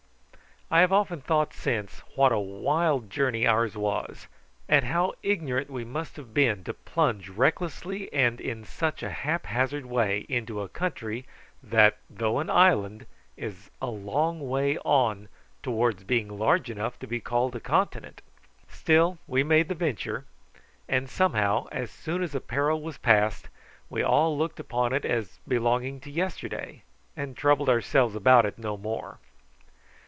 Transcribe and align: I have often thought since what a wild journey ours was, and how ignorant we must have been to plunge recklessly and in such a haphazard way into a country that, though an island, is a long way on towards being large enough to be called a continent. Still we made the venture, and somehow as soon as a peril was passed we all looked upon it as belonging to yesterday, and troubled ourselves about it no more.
I 0.73 0.79
have 0.79 0.93
often 0.93 1.19
thought 1.19 1.53
since 1.53 1.99
what 2.15 2.31
a 2.31 2.39
wild 2.39 3.09
journey 3.09 3.45
ours 3.45 3.75
was, 3.75 4.27
and 4.69 4.85
how 4.85 5.11
ignorant 5.21 5.69
we 5.69 5.83
must 5.83 6.15
have 6.15 6.33
been 6.33 6.63
to 6.63 6.73
plunge 6.73 7.27
recklessly 7.27 8.07
and 8.13 8.39
in 8.39 8.63
such 8.63 9.03
a 9.03 9.09
haphazard 9.09 9.85
way 9.85 10.25
into 10.29 10.61
a 10.61 10.69
country 10.69 11.25
that, 11.61 11.97
though 12.09 12.39
an 12.39 12.49
island, 12.49 13.05
is 13.35 13.69
a 13.81 13.89
long 13.89 14.47
way 14.47 14.77
on 14.85 15.27
towards 15.61 16.05
being 16.05 16.29
large 16.39 16.69
enough 16.69 16.97
to 16.99 17.05
be 17.07 17.19
called 17.19 17.53
a 17.53 17.59
continent. 17.59 18.21
Still 18.69 19.17
we 19.27 19.43
made 19.43 19.67
the 19.67 19.75
venture, 19.75 20.23
and 20.87 21.09
somehow 21.09 21.67
as 21.73 21.91
soon 21.91 22.23
as 22.23 22.33
a 22.33 22.39
peril 22.39 22.81
was 22.81 22.97
passed 22.97 23.49
we 23.89 24.01
all 24.03 24.37
looked 24.37 24.57
upon 24.61 24.93
it 24.93 25.03
as 25.03 25.37
belonging 25.45 25.99
to 25.99 26.09
yesterday, 26.09 26.83
and 27.17 27.35
troubled 27.35 27.67
ourselves 27.67 28.15
about 28.15 28.45
it 28.45 28.57
no 28.57 28.77
more. 28.77 29.17